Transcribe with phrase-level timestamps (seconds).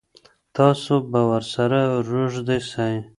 [0.55, 2.95] تاسو به ورسره روږدي سئ.